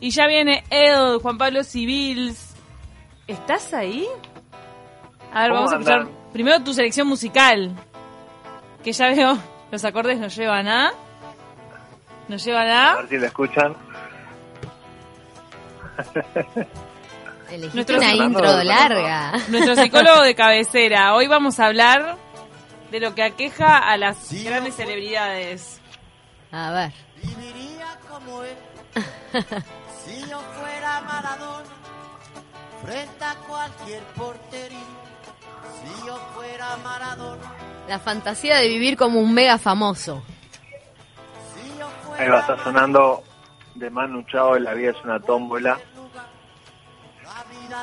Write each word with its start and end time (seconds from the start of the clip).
Y 0.00 0.10
ya 0.10 0.26
viene 0.26 0.64
él, 0.70 1.18
Juan 1.22 1.38
Pablo 1.38 1.64
Civils. 1.64 2.54
¿Estás 3.26 3.72
ahí? 3.72 4.06
A 5.32 5.42
ver, 5.42 5.50
¿Cómo 5.50 5.60
vamos 5.62 5.72
a 5.72 5.76
escuchar 5.76 6.00
andan? 6.00 6.14
primero 6.32 6.62
tu 6.62 6.72
selección 6.74 7.08
musical. 7.08 7.72
Que 8.84 8.92
ya 8.92 9.08
veo, 9.08 9.38
los 9.70 9.84
acordes 9.84 10.18
nos 10.18 10.36
llevan 10.36 10.68
a... 10.68 10.92
Nos 12.28 12.44
llevan 12.44 12.68
A 12.68 12.92
a... 12.92 12.96
ver 12.96 13.08
si 13.08 13.18
la 13.18 13.26
escuchan. 13.26 13.74
Elegiste 17.50 17.74
Nuestro 17.76 17.96
una 17.98 18.12
intro 18.14 18.56
de 18.56 18.64
larga. 18.64 19.32
Nuestro 19.48 19.76
psicólogo 19.76 20.22
de 20.22 20.34
cabecera. 20.34 21.14
Hoy 21.14 21.28
vamos 21.28 21.60
a 21.60 21.66
hablar 21.66 22.16
de 22.90 23.00
lo 23.00 23.14
que 23.14 23.22
aqueja 23.22 23.78
a 23.78 23.96
las 23.96 24.32
grandes 24.44 24.74
celebridades. 24.74 25.80
A 26.50 26.72
ver. 26.72 26.92
Viviría 27.22 27.98
como 28.08 28.42
él 28.42 28.56
si 30.06 30.20
yo 30.30 30.40
fuera 30.58 31.00
Maradona 31.02 31.64
frente 32.84 33.24
a 33.24 33.34
cualquier 33.48 34.02
portería. 34.16 34.78
Si 35.82 36.06
yo 36.06 36.16
fuera 36.34 36.76
Maradona, 36.84 37.42
La 37.88 37.98
fantasía 37.98 38.56
de 38.58 38.68
vivir 38.68 38.96
como 38.96 39.20
un 39.20 39.34
mega 39.34 39.58
famoso. 39.58 40.22
si 41.54 41.78
yo 41.78 41.88
Ahí 42.18 42.28
va, 42.28 42.40
está 42.40 42.56
sonando 42.62 43.22
de 43.74 43.90
Manu 43.90 44.22
Chao, 44.24 44.56
La 44.58 44.74
vida 44.74 44.90
es 44.90 45.04
una 45.04 45.18
tómbola. 45.20 45.78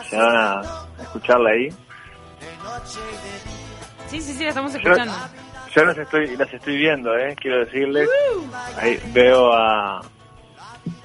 Se 0.09 0.17
van 0.17 0.35
a 0.35 0.61
escucharla 1.01 1.49
ahí. 1.51 1.65
de 1.69 2.57
noche 2.63 2.99
y 2.99 3.15
de 3.15 3.51
día. 3.51 4.07
Sí, 4.07 4.21
sí, 4.21 4.33
sí, 4.33 4.43
la 4.43 4.49
estamos 4.49 4.71
Yo, 4.73 4.79
escuchando. 4.79 5.13
yo 5.75 5.85
las 5.85 5.97
estoy 5.97 6.37
las 6.37 6.53
estoy 6.53 6.77
viendo, 6.77 7.15
eh, 7.17 7.35
quiero 7.39 7.65
decirles. 7.65 8.09
Ahí 8.77 8.99
veo 9.13 9.51
a 9.53 10.01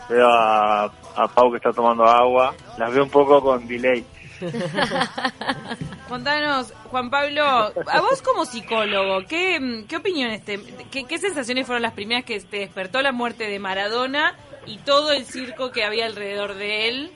veo 0.08 0.28
a, 0.28 0.90
a 1.18 1.28
Pau 1.28 1.50
que 1.50 1.56
está 1.56 1.72
tomando 1.72 2.04
agua. 2.04 2.54
Las 2.78 2.92
veo 2.92 3.04
un 3.04 3.10
poco 3.10 3.42
con 3.42 3.66
delay. 3.66 4.04
Contanos, 6.08 6.72
Juan 6.90 7.10
Pablo, 7.10 7.42
a 7.42 8.00
vos 8.00 8.22
como 8.22 8.44
psicólogo, 8.44 9.26
¿qué, 9.26 9.84
qué 9.88 9.96
opiniones, 9.96 10.44
te, 10.44 10.60
qué, 10.92 11.04
qué 11.04 11.18
sensaciones 11.18 11.66
fueron 11.66 11.82
las 11.82 11.92
primeras 11.92 12.24
que 12.24 12.38
te 12.38 12.60
despertó 12.60 13.02
la 13.02 13.10
muerte 13.10 13.48
de 13.48 13.58
Maradona 13.58 14.36
y 14.64 14.78
todo 14.78 15.10
el 15.10 15.24
circo 15.24 15.72
que 15.72 15.82
había 15.82 16.06
alrededor 16.06 16.54
de 16.54 16.88
él 16.88 17.10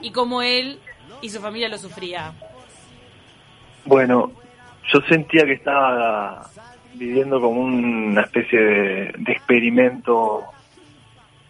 y 0.00 0.10
cómo 0.10 0.42
él 0.42 0.80
y 1.22 1.28
su 1.30 1.40
familia 1.40 1.68
lo 1.68 1.78
sufría? 1.78 2.32
Bueno, 3.84 4.32
yo 4.92 5.00
sentía 5.08 5.44
que 5.44 5.52
estaba 5.52 6.50
viviendo 6.94 7.40
como 7.40 7.60
una 7.60 8.22
especie 8.22 8.60
de, 8.60 9.14
de 9.16 9.32
experimento 9.32 10.44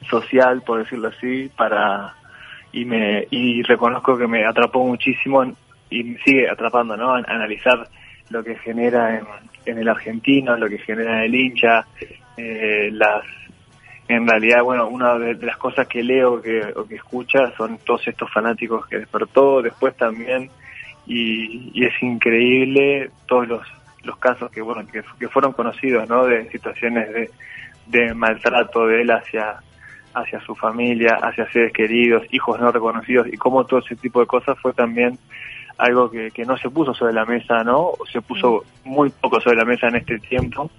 social, 0.08 0.62
por 0.62 0.78
decirlo 0.78 1.08
así, 1.08 1.50
para 1.56 2.14
y 2.72 2.84
me 2.84 3.26
y 3.30 3.62
reconozco 3.62 4.16
que 4.18 4.26
me 4.26 4.44
atrapó 4.44 4.84
muchísimo 4.84 5.44
y 5.90 6.02
me 6.04 6.18
sigue 6.24 6.48
atrapando, 6.50 6.96
¿no? 6.96 7.14
An- 7.14 7.24
analizar 7.28 7.88
lo 8.30 8.42
que 8.42 8.56
genera 8.56 9.22
en, 9.66 9.78
el 9.78 9.88
argentino, 9.88 10.56
lo 10.56 10.68
que 10.68 10.78
genera 10.78 11.18
en 11.18 11.24
el 11.24 11.34
hincha, 11.34 11.84
eh, 12.36 12.90
las 12.92 13.22
en 14.06 14.28
realidad, 14.28 14.62
bueno, 14.62 14.88
una 14.88 15.18
de 15.18 15.34
las 15.34 15.56
cosas 15.56 15.86
que 15.88 16.02
leo 16.02 16.42
que, 16.42 16.60
o 16.76 16.84
que 16.86 16.96
escucha 16.96 17.52
son 17.56 17.78
todos 17.86 18.06
estos 18.06 18.30
fanáticos 18.30 18.86
que 18.86 18.98
despertó, 18.98 19.62
después 19.62 19.96
también 19.96 20.50
y, 21.06 21.70
y 21.72 21.84
es 21.86 22.02
increíble 22.02 23.10
todos 23.26 23.48
los, 23.48 23.66
los 24.02 24.18
casos 24.18 24.50
que 24.50 24.60
bueno 24.60 24.86
que, 24.90 25.02
que 25.18 25.28
fueron 25.28 25.52
conocidos 25.52 26.06
no 26.08 26.26
de 26.26 26.50
situaciones 26.50 27.12
de, 27.14 27.30
de 27.86 28.14
maltrato 28.14 28.86
de 28.86 29.02
él 29.02 29.10
hacia 29.10 29.56
hacia 30.14 30.40
su 30.40 30.54
familia 30.54 31.18
hacia 31.22 31.50
seres 31.50 31.72
queridos 31.72 32.22
hijos 32.30 32.60
no 32.60 32.70
reconocidos 32.70 33.26
y 33.32 33.36
cómo 33.36 33.64
todo 33.64 33.80
ese 33.80 33.96
tipo 33.96 34.20
de 34.20 34.26
cosas 34.26 34.58
fue 34.60 34.72
también 34.72 35.18
algo 35.76 36.10
que, 36.10 36.30
que 36.30 36.44
no 36.44 36.56
se 36.56 36.70
puso 36.70 36.94
sobre 36.94 37.12
la 37.12 37.24
mesa 37.24 37.64
no 37.64 37.92
se 38.12 38.20
puso 38.22 38.64
muy 38.84 39.10
poco 39.10 39.40
sobre 39.40 39.56
la 39.56 39.64
mesa 39.64 39.88
en 39.88 39.96
este 39.96 40.18
tiempo. 40.18 40.70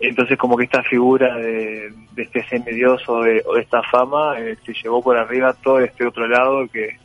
Entonces 0.00 0.36
como 0.36 0.56
que 0.56 0.64
esta 0.64 0.82
figura 0.82 1.36
de, 1.36 1.92
de 2.12 2.22
este 2.22 2.42
semidioso 2.48 3.20
de, 3.22 3.42
o 3.46 3.54
de 3.54 3.62
esta 3.62 3.82
fama 3.84 4.38
eh, 4.38 4.56
se 4.64 4.74
llevó 4.74 5.00
por 5.00 5.16
arriba 5.16 5.54
todo 5.62 5.78
este 5.78 6.04
otro 6.04 6.26
lado 6.26 6.66
que, 6.66 6.98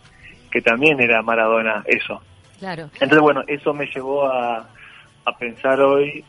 que 0.51 0.61
también 0.61 0.99
era 0.99 1.21
Maradona 1.21 1.83
eso. 1.85 2.21
Claro. 2.57 2.89
entonces, 2.95 3.21
bueno, 3.21 3.41
eso 3.47 3.73
me 3.73 3.85
llevó 3.85 4.25
a, 4.25 4.67
a 5.25 5.37
pensar 5.37 5.79
hoy 5.79 6.25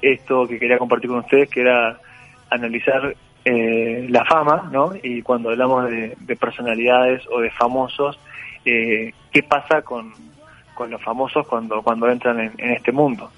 esto 0.00 0.46
que 0.46 0.58
quería 0.58 0.78
compartir 0.78 1.10
con 1.10 1.20
ustedes, 1.20 1.50
que 1.50 1.62
era 1.62 1.98
analizar 2.50 3.16
eh, 3.44 4.06
la 4.08 4.24
fama, 4.24 4.68
¿no? 4.72 4.92
Y 5.02 5.22
cuando 5.22 5.50
hablamos 5.50 5.90
de, 5.90 6.16
de 6.18 6.36
personalidades 6.36 7.22
o 7.30 7.40
de 7.40 7.50
famosos, 7.50 8.18
eh, 8.64 9.12
¿qué 9.32 9.42
pasa 9.42 9.82
con, 9.82 10.12
con 10.74 10.90
los 10.90 11.02
famosos 11.02 11.46
cuando, 11.46 11.82
cuando 11.82 12.08
entran 12.08 12.40
en, 12.40 12.52
en 12.58 12.70
este 12.72 12.92
mundo? 12.92 13.30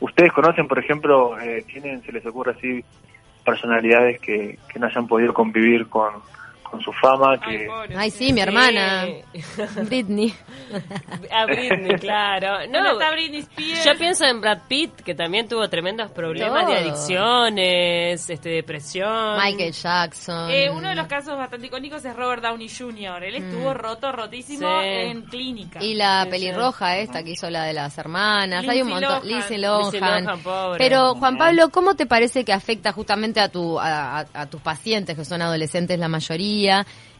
¿Ustedes 0.00 0.32
conocen, 0.32 0.68
por 0.68 0.78
ejemplo, 0.78 1.40
eh, 1.40 1.64
tienen, 1.66 2.02
se 2.02 2.12
les 2.12 2.26
ocurre 2.26 2.52
así, 2.52 2.84
personalidades 3.44 4.20
que, 4.20 4.58
que 4.68 4.78
no 4.78 4.86
hayan 4.86 5.06
podido 5.06 5.32
convivir 5.32 5.86
con, 5.88 6.12
con 6.70 6.80
su 6.80 6.92
fama, 6.92 7.38
que... 7.40 7.68
Ay, 7.96 8.10
sí, 8.10 8.32
mi 8.32 8.40
hermana. 8.40 9.06
Sí. 9.32 9.52
Britney. 9.88 10.34
A 11.32 11.46
Britney, 11.46 11.96
claro. 11.98 12.60
¿Dónde 12.62 12.80
No, 12.86 12.92
está 12.92 13.10
Britney 13.12 13.40
Spears? 13.40 13.84
yo 13.84 13.96
pienso 13.98 14.24
en 14.26 14.40
Brad 14.40 14.58
Pitt, 14.68 15.00
que 15.02 15.14
también 15.14 15.48
tuvo 15.48 15.68
tremendos 15.68 16.10
problemas 16.10 16.66
de 16.66 16.76
adicciones, 16.76 18.28
este, 18.30 18.50
depresión. 18.50 19.36
Michael 19.42 19.72
Jackson. 19.72 20.50
Eh, 20.50 20.70
uno 20.70 20.88
de 20.88 20.94
los 20.94 21.06
casos 21.06 21.36
bastante 21.36 21.66
icónicos 21.66 22.04
es 22.04 22.14
Robert 22.16 22.42
Downey 22.42 22.68
Jr. 22.68 23.24
Él 23.24 23.36
estuvo 23.36 23.72
roto, 23.74 24.12
rotísimo 24.12 24.68
Sí. 24.82 24.86
en 24.88 25.22
clínica. 25.22 25.82
Y 25.82 25.94
la 25.94 26.24
Sí, 26.24 26.30
pelirroja 26.30 26.98
esta 26.98 27.22
que 27.22 27.30
hizo 27.30 27.48
la 27.50 27.64
de 27.64 27.72
las 27.72 27.96
hermanas. 27.98 28.62
Lindsay 28.62 28.76
Hay 28.78 28.82
un 28.82 28.88
montón. 28.88 29.08
Lohan. 29.10 29.26
Lindsay 29.28 29.58
Lindsay 29.58 30.00
Lohan. 30.00 30.24
Lohan, 30.24 30.40
pobre. 30.40 30.78
Pero, 30.78 31.14
Juan 31.14 31.38
Pablo, 31.38 31.68
¿cómo 31.70 31.94
te 31.94 32.06
parece 32.06 32.44
que 32.44 32.52
afecta 32.52 32.92
justamente 32.92 33.40
a, 33.40 33.48
tu, 33.48 33.78
a, 33.78 34.20
a- 34.20 34.26
a 34.34 34.46
tus 34.46 34.60
pacientes, 34.60 35.16
que 35.16 35.24
son 35.24 35.42
adolescentes 35.42 35.98
la 35.98 36.08
mayoría? 36.08 36.55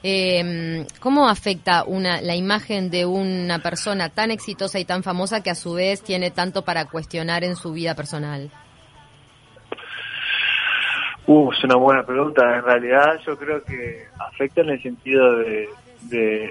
Eh, 0.08 0.86
¿Cómo 1.00 1.28
afecta 1.28 1.84
una, 1.84 2.20
la 2.20 2.36
imagen 2.36 2.91
de 2.91 3.06
una 3.06 3.58
persona 3.58 4.08
tan 4.08 4.30
exitosa 4.30 4.78
y 4.78 4.84
tan 4.84 5.02
famosa 5.02 5.42
que 5.42 5.50
a 5.50 5.54
su 5.54 5.74
vez 5.74 6.02
tiene 6.02 6.30
tanto 6.30 6.62
para 6.62 6.84
cuestionar 6.84 7.42
en 7.42 7.56
su 7.56 7.72
vida 7.72 7.94
personal? 7.94 8.50
Uh, 11.26 11.50
es 11.50 11.64
una 11.64 11.74
buena 11.76 12.04
pregunta. 12.04 12.56
En 12.56 12.62
realidad 12.62 13.19
yo 13.26 13.36
creo 13.36 13.64
que 13.64 14.04
afecta 14.19 14.60
en 14.60 14.70
el 14.70 14.82
sentido 14.82 15.38
de, 15.38 15.68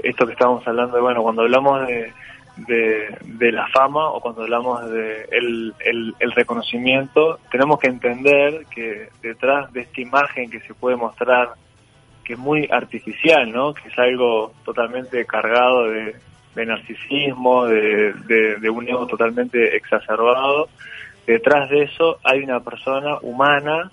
esto 0.03 0.25
que 0.25 0.34
estábamos 0.34 0.67
hablando, 0.67 1.02
bueno, 1.02 1.23
cuando 1.23 1.44
hablamos 1.44 1.88
de, 1.88 3.52
la 3.53 3.67
fama 3.69 4.09
o 4.09 4.19
cuando 4.19 4.41
hablamos 4.41 4.90
de 4.91 5.29
el 5.31 6.31
reconocimiento, 6.35 7.40
tenemos 7.50 7.79
que 7.79 7.88
entender 7.88 8.66
que 8.73 9.07
detrás 9.22 9.72
de 9.72 9.81
esta 9.81 10.02
imagen 10.02 10.50
que 10.50 10.59
se 10.59 10.73
puede 10.73 10.97
mostrar, 10.97 11.53
que 12.25 12.34
es 12.34 12.40
muy 12.40 12.68
artificial, 12.72 13.52
¿no? 13.52 13.74
Que 13.74 13.88
es 13.88 13.97
algo 13.97 14.52
totalmente 14.66 15.25
cargado 15.25 15.90
de, 15.90 16.16
narcisismo, 16.66 17.66
de, 17.66 18.13
de, 18.28 18.56
de 18.56 18.69
un 18.69 18.88
ego 18.88 19.06
totalmente 19.08 19.75
exacerbado, 19.75 20.69
detrás 21.28 21.69
de 21.69 21.84
eso 21.84 22.18
hay 22.24 22.44
una 22.44 22.59
persona 22.59 23.18
humana 23.22 23.91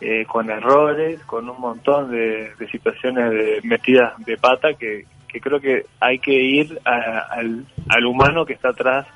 eh, 0.00 0.24
con 0.26 0.48
errores, 0.48 1.20
con 1.24 1.48
un 1.48 1.60
montón 1.60 2.10
de, 2.10 2.52
situaciones 2.70 3.30
de 3.30 3.60
metidas 3.64 4.14
de 4.24 4.36
pata 4.36 4.74
que, 4.74 5.04
que 5.26 5.40
creo 5.40 5.60
que 5.60 5.86
hay 6.00 6.18
que 6.20 6.32
ir 6.32 6.78
al 6.84 8.06
humano 8.06 8.46
que 8.46 8.52
está 8.52 8.68
atrás 8.68 9.06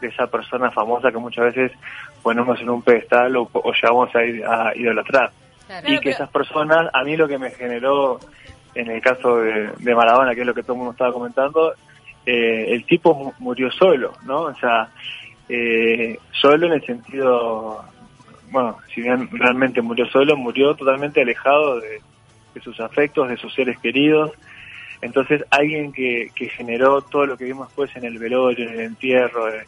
de 0.00 0.08
esa 0.08 0.26
persona 0.26 0.70
famosa 0.72 1.12
que 1.12 1.18
muchas 1.18 1.54
veces 1.54 1.72
ponemos 2.22 2.60
en 2.60 2.70
un 2.70 2.82
pedestal 2.82 3.36
o, 3.36 3.48
o 3.52 3.72
llevamos 3.72 4.14
a, 4.16 4.24
ir, 4.24 4.44
a 4.44 4.72
idolatrar. 4.74 5.30
Claro. 5.66 5.88
y 5.88 5.94
que 5.96 6.00
pero- 6.04 6.10
esas 6.16 6.30
personas, 6.30 6.88
a 6.92 7.02
mí 7.04 7.16
lo 7.16 7.26
que 7.28 7.38
me 7.38 7.50
generó 7.50 8.18
en 8.74 8.90
el 8.90 9.00
caso 9.02 9.36
de, 9.38 9.70
de 9.78 9.94
Maradona, 9.94 10.34
que 10.34 10.40
es 10.40 10.46
lo 10.46 10.54
que 10.54 10.62
todo 10.62 10.72
el 10.72 10.78
mundo 10.78 10.92
estaba 10.92 11.12
comentando, 11.12 11.74
eh, 12.24 12.66
el 12.68 12.84
tipo 12.86 13.14
mu- 13.14 13.32
murió 13.38 13.70
solo, 13.70 14.12
¿no? 14.24 14.42
O 14.42 14.54
sea, 14.54 14.88
eh, 15.48 16.18
solo 16.32 16.66
en 16.68 16.72
el 16.74 16.86
sentido, 16.86 17.84
bueno, 18.50 18.78
si 18.94 19.02
bien 19.02 19.28
realmente 19.32 19.82
murió 19.82 20.06
solo, 20.06 20.36
murió 20.36 20.74
totalmente 20.74 21.20
alejado 21.20 21.80
de, 21.80 22.00
de 22.54 22.60
sus 22.62 22.80
afectos, 22.80 23.28
de 23.28 23.36
sus 23.36 23.52
seres 23.54 23.78
queridos. 23.80 24.30
Entonces, 25.02 25.44
alguien 25.50 25.92
que, 25.92 26.30
que 26.34 26.48
generó 26.48 27.02
todo 27.02 27.26
lo 27.26 27.36
que 27.36 27.44
vimos 27.44 27.68
después 27.68 27.94
en 27.96 28.04
el 28.04 28.18
velorio, 28.18 28.68
en 28.68 28.74
el 28.74 28.80
entierro, 28.80 29.46
de 29.46 29.64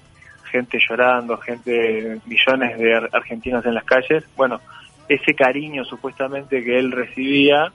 gente 0.51 0.79
llorando, 0.89 1.37
gente, 1.39 2.21
millones 2.25 2.79
de 2.79 2.95
ar- 2.95 3.11
argentinos 3.13 3.67
en 3.67 3.75
las 3.75 3.85
calles, 3.85 4.25
bueno, 4.37 4.61
ese 5.09 5.35
cariño 5.35 5.85
supuestamente 5.85 6.63
que 6.65 6.79
él 6.79 6.93
recibía, 6.93 7.73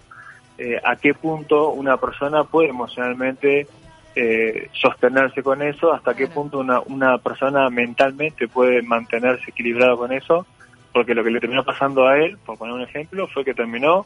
eh, 0.58 0.80
a 0.84 0.96
qué 0.96 1.14
punto 1.14 1.70
una 1.70 1.98
persona 1.98 2.44
puede 2.44 2.70
emocionalmente 2.70 3.68
eh, 4.16 4.70
sostenerse 4.74 5.42
con 5.44 5.62
eso, 5.62 5.94
hasta 5.94 6.16
qué 6.16 6.28
punto 6.28 6.60
una, 6.60 6.82
una 6.82 7.18
persona 7.20 7.70
mentalmente 7.70 8.48
puede 8.48 8.82
mantenerse 8.82 9.52
equilibrado 9.52 9.98
con 9.98 10.12
eso, 10.12 10.46
porque 10.92 11.14
lo 11.14 11.24
que 11.24 11.32
le 11.32 11.40
terminó 11.40 11.64
pasando 11.64 12.08
a 12.08 12.18
él, 12.18 12.38
por 12.46 12.58
poner 12.58 12.74
un 12.74 12.82
ejemplo, 12.82 13.28
fue 13.28 13.46
que 13.46 13.54
terminó 13.54 14.06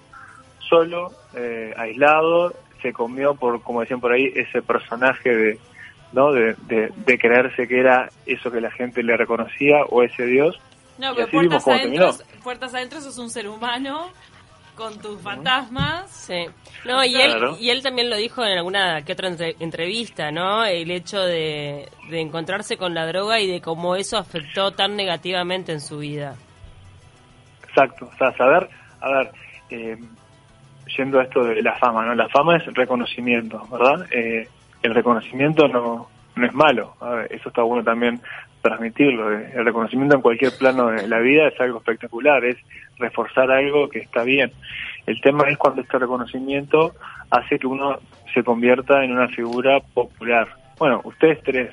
solo, 0.59 1.11
eh, 1.35 1.73
aislado, 1.77 2.53
se 2.81 2.93
comió 2.93 3.33
por, 3.35 3.61
como 3.63 3.81
decían 3.81 4.01
por 4.01 4.11
ahí, 4.11 4.31
ese 4.35 4.61
personaje 4.61 5.35
de, 5.35 5.59
¿no? 6.11 6.31
De, 6.31 6.55
de, 6.67 6.91
de 6.95 7.17
creerse 7.17 7.67
que 7.67 7.79
era 7.79 8.09
eso 8.25 8.51
que 8.51 8.61
la 8.61 8.71
gente 8.71 9.01
le 9.03 9.17
reconocía 9.17 9.83
o 9.89 10.03
ese 10.03 10.25
Dios. 10.25 10.59
No, 10.97 11.11
Y 11.13 11.15
pero 11.15 11.27
puertas 11.29 11.67
adentro, 11.67 12.11
puertas 12.43 12.73
adentro 12.75 13.01
sos 13.01 13.17
un 13.17 13.29
ser 13.29 13.47
humano 13.47 14.09
con 14.75 14.99
tus 14.99 15.19
fantasmas. 15.21 16.09
Sí. 16.09 16.45
No, 16.85 17.03
y 17.05 17.15
él, 17.15 17.31
Claro. 17.31 17.57
y 17.59 17.69
él 17.69 17.81
también 17.83 18.09
lo 18.09 18.15
dijo 18.15 18.43
en 18.43 18.57
alguna 18.57 19.03
que 19.03 19.13
otra 19.13 19.27
entre- 19.27 19.55
entrevista, 19.59 20.31
¿no? 20.31 20.65
El 20.65 20.89
hecho 20.91 21.21
de, 21.21 21.87
de 22.09 22.19
encontrarse 22.19 22.77
con 22.77 22.93
la 22.93 23.05
droga 23.07 23.39
y 23.39 23.47
de 23.47 23.61
cómo 23.61 23.95
eso 23.95 24.17
afectó 24.17 24.71
tan 24.71 24.95
negativamente 24.95 25.71
en 25.71 25.79
su 25.81 25.99
vida. 25.99 26.35
Exacto, 27.67 28.09
o 28.13 28.17
sea, 28.17 28.35
saber, 28.37 28.69
a 29.01 29.09
ver, 29.09 29.31
eh, 29.71 29.97
yendo 30.97 31.19
a 31.19 31.23
esto 31.23 31.43
de 31.43 31.61
la 31.63 31.75
fama, 31.77 32.05
¿no? 32.05 32.13
La 32.15 32.29
fama 32.29 32.57
es 32.57 32.65
reconocimiento, 32.73 33.65
¿verdad? 33.71 34.05
Eh, 34.11 34.47
el 34.83 34.93
reconocimiento 34.93 35.67
no, 35.67 36.07
no 36.35 36.45
es 36.45 36.53
malo, 36.53 36.95
a 36.99 37.09
ver, 37.09 37.33
eso 37.33 37.49
está 37.49 37.63
bueno 37.63 37.83
también 37.83 38.21
transmitirlo. 38.63 39.31
El 39.31 39.65
reconocimiento 39.65 40.15
en 40.15 40.21
cualquier 40.21 40.53
plano 40.57 40.87
de 40.87 41.07
la 41.07 41.19
vida 41.19 41.47
es 41.49 41.59
algo 41.61 41.79
espectacular, 41.79 42.43
es 42.45 42.57
reforzar 42.97 43.51
algo 43.51 43.89
que 43.89 43.99
está 43.99 44.23
bien. 44.23 44.51
El 45.05 45.21
tema 45.21 45.43
es 45.49 45.57
cuando 45.57 45.81
este 45.81 45.99
reconocimiento 45.99 46.93
hace 47.29 47.59
que 47.59 47.67
uno 47.67 47.99
se 48.33 48.43
convierta 48.43 49.03
en 49.03 49.11
una 49.11 49.27
figura 49.27 49.79
popular. 49.93 50.47
Bueno, 50.79 51.01
ustedes 51.03 51.43
tres 51.43 51.71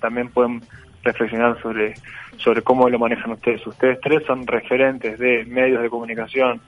también 0.00 0.28
pueden 0.30 0.62
reflexionar 1.02 1.60
sobre, 1.60 1.94
sobre 2.38 2.62
cómo 2.62 2.88
lo 2.88 2.98
manejan 2.98 3.32
ustedes. 3.32 3.66
Ustedes 3.66 4.00
tres 4.00 4.22
son 4.26 4.46
referentes 4.46 5.18
de 5.18 5.44
medios 5.46 5.82
de 5.82 5.90
comunicación 5.90 6.60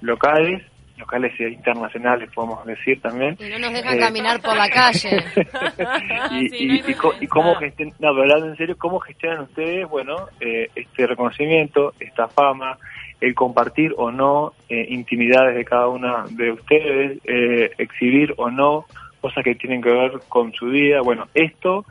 locales, 0.00 0.62
locales 0.98 1.32
e 1.38 1.48
internacionales, 1.50 2.30
podemos 2.34 2.64
decir 2.66 3.00
también. 3.00 3.36
Y 3.38 3.48
no 3.50 3.58
nos 3.58 3.72
dejan 3.72 3.96
Eh, 3.96 4.00
caminar 4.00 4.40
por 4.40 4.56
la 4.56 4.68
calle. 4.70 5.24
y, 6.32 6.48
Sí, 6.48 6.66
no 6.66 6.72
hay 6.74 6.82
y- 6.86 6.90
y 6.90 6.94
co- 6.94 7.14
y 7.20 7.26
cómo 7.26 7.54
gestionan, 7.56 7.94
no, 7.98 8.10
pero 8.10 8.22
hablando 8.22 8.46
en 8.46 8.56
serio, 8.56 8.76
cómo 8.78 8.98
gestionan 9.00 9.40
ustedes, 9.42 9.88
bueno, 9.88 10.28
eh, 10.40 10.70
este 10.74 11.06
reconocimiento, 11.06 11.92
esta 12.00 12.28
fama, 12.28 12.78
el 13.20 13.34
compartir 13.34 13.94
o 13.96 14.10
no 14.10 14.52
eh, 14.68 14.86
intimidades 14.90 15.54
de 15.56 15.64
cada 15.64 15.88
una 15.88 16.24
de 16.30 16.52
ustedes, 16.52 17.18
eh, 17.24 17.70
exhibir 17.78 18.34
o 18.36 18.50
no 18.50 18.86
cosas 19.20 19.42
que 19.44 19.54
tienen 19.54 19.82
que 19.82 19.90
ver 19.90 20.12
con 20.28 20.52
su 20.52 20.66
vida. 20.66 21.00
Bueno, 21.00 21.26
esto 21.34 21.84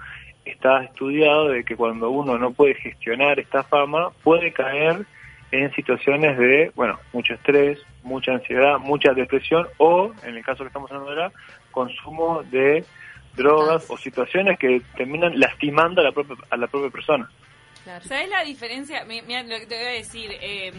está 0.46 0.84
estudiado 0.84 1.50
de 1.50 1.63
que 1.63 1.75
cuando 1.75 2.10
uno 2.12 2.38
no 2.38 2.51
puede 2.51 2.75
gestionar 2.75 3.40
esta 3.40 3.63
fama, 3.63 4.10
puede 4.24 4.51
caer 4.51 5.06
en 5.52 5.74
situaciones 5.74 6.38
de, 6.38 6.72
bueno, 6.76 7.00
mucho 7.14 7.34
estrés, 7.34 7.80
mucha 8.04 8.34
ansiedad, 8.34 8.78
mucha 8.80 9.14
depresión 9.14 9.68
o, 9.78 10.12
en 10.24 10.36
el 10.36 10.44
caso 10.44 10.64
que 10.64 10.68
estamos 10.68 10.92
hablando 10.92 11.12
ahora, 11.12 11.32
consumo 11.72 12.44
de 12.44 12.84
drogas 13.36 13.86
o 13.90 13.98
situaciones 13.98 14.58
que 14.60 14.82
terminan 14.96 15.40
lastimando 15.40 16.02
a 16.02 16.04
la 16.06 16.12
propia, 16.12 16.36
a 16.50 16.58
la 16.58 16.68
propia 16.68 16.90
persona. 16.90 17.30
¿Sabes 17.84 18.30
la 18.30 18.44
diferencia? 18.44 19.06
Mi- 19.06 19.22
Mira, 19.22 19.44
lo 19.44 19.60
que 19.60 19.68
te 19.68 19.76
voy 19.78 19.86
a 19.86 19.90
decir, 19.92 20.32
eh, 20.42 20.72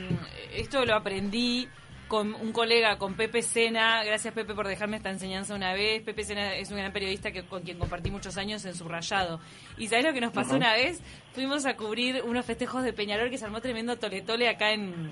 esto 0.55 0.85
lo 0.85 0.95
aprendí 0.95 1.69
con 2.09 2.35
un 2.35 2.53
colega, 2.53 2.99
con 2.99 3.15
Pepe 3.15 3.43
Sena. 3.43 4.05
Gracias, 4.05 4.33
Pepe, 4.33 4.55
por 4.55 4.69
dejarme 4.69 4.97
esta 4.97 5.11
enseñanza 5.11 5.55
una 5.55 5.73
vez. 5.73 6.03
Pepe 6.03 6.25
Sena 6.25 6.55
es 6.55 6.71
un 6.71 6.77
gran 6.77 6.93
periodista 6.93 7.33
que, 7.33 7.45
con 7.45 7.63
quien 7.63 7.79
compartí 7.79 8.11
muchos 8.11 8.37
años 8.37 8.65
en 8.65 8.75
Subrayado. 8.75 9.41
¿Y 9.77 9.89
sabes 9.89 10.05
lo 10.05 10.13
que 10.13 10.21
nos 10.21 10.33
pasó 10.33 10.55
una 10.55 10.73
vez? 10.75 11.01
Fuimos 11.35 11.67
a 11.67 11.77
cubrir 11.77 12.23
unos 12.23 12.47
festejos 12.47 12.85
de 12.85 12.93
Peñarol 12.93 13.31
que 13.31 13.39
se 13.39 13.45
armó 13.45 13.61
tremendo 13.61 13.97
tole-tole 13.97 14.49
acá 14.49 14.73
en, 14.73 15.11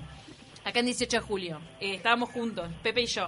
acá 0.63 0.79
en 0.79 0.85
18 0.85 1.17
de 1.17 1.21
julio. 1.21 1.61
Eh, 1.81 1.95
estábamos 1.95 2.29
juntos, 2.29 2.69
Pepe 2.81 3.01
y 3.01 3.07
yo. 3.07 3.27